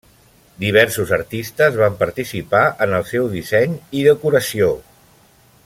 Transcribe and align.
Diversos 0.61 1.11
artistes 1.17 1.77
van 1.81 1.99
participar 1.99 2.63
en 2.87 2.97
el 3.01 3.07
seu 3.11 3.29
disseny 3.35 3.77
i 4.01 4.05
decoració. 4.09 4.73